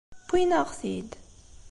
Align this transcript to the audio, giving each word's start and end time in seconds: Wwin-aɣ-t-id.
Wwin-aɣ-t-id. 0.27 1.11